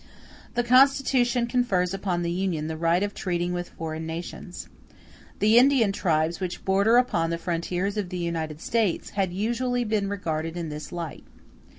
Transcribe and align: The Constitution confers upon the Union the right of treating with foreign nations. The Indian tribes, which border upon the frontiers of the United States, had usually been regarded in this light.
The 0.55 0.63
Constitution 0.63 1.45
confers 1.45 1.93
upon 1.93 2.23
the 2.23 2.31
Union 2.31 2.65
the 2.65 2.75
right 2.75 3.03
of 3.03 3.13
treating 3.13 3.53
with 3.53 3.69
foreign 3.69 4.07
nations. 4.07 4.67
The 5.37 5.59
Indian 5.59 5.91
tribes, 5.91 6.39
which 6.39 6.65
border 6.65 6.97
upon 6.97 7.29
the 7.29 7.37
frontiers 7.37 7.97
of 7.97 8.09
the 8.09 8.17
United 8.17 8.61
States, 8.61 9.11
had 9.11 9.31
usually 9.31 9.83
been 9.83 10.09
regarded 10.09 10.57
in 10.57 10.69
this 10.69 10.91
light. 10.91 11.23